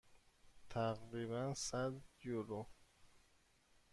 [0.69, 1.91] تقریبا صد
[2.23, 2.61] یورو.